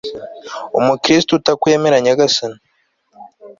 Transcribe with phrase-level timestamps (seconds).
[0.79, 2.59] umukristu utakwemera nyagasani